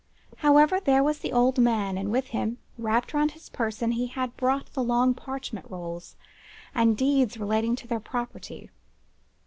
However, 0.37 0.79
there 0.79 1.03
was 1.03 1.19
the 1.19 1.31
old 1.31 1.59
man 1.59 1.95
and 1.95 2.11
with 2.11 2.29
him, 2.29 2.57
wrapped 2.75 3.13
round 3.13 3.33
his 3.33 3.49
person, 3.49 3.91
he 3.91 4.07
had 4.07 4.35
brought 4.35 4.73
the 4.73 4.81
long 4.83 5.13
parchment 5.13 5.69
rolls, 5.69 6.15
and 6.73 6.97
deeds 6.97 7.37
relating 7.37 7.75
to 7.75 7.87
their 7.87 7.99
property. 7.99 8.71